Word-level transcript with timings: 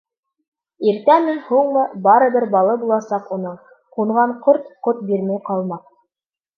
Иртәме-һуңмы 0.91 1.83
барыбер 2.09 2.49
балы 2.57 2.75
буласаҡ 2.87 3.31
уның, 3.39 3.63
ҡунған 3.99 4.37
ҡорт 4.49 4.77
ҡот 4.89 5.09
бирмәй 5.13 5.49
ҡалмаҫ. 5.53 5.91